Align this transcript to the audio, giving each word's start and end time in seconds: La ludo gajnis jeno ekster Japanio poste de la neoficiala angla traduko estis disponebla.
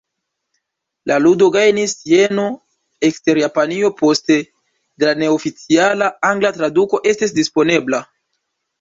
La 1.11 1.17
ludo 1.25 1.49
gajnis 1.55 1.93
jeno 2.13 2.47
ekster 3.11 3.41
Japanio 3.43 3.93
poste 4.01 4.41
de 4.43 5.11
la 5.13 5.17
neoficiala 5.23 6.13
angla 6.35 6.57
traduko 6.61 7.05
estis 7.17 7.41
disponebla. 7.41 8.07